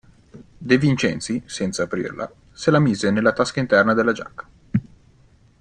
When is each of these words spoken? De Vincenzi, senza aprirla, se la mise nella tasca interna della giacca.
De 0.59 0.79
Vincenzi, 0.79 1.43
senza 1.45 1.83
aprirla, 1.83 2.33
se 2.53 2.71
la 2.71 2.79
mise 2.79 3.11
nella 3.11 3.33
tasca 3.33 3.59
interna 3.59 3.93
della 3.93 4.13
giacca. 4.13 4.47